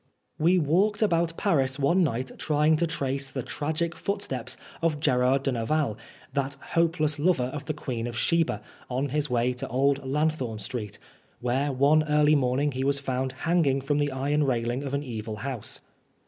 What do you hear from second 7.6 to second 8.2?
the Queen of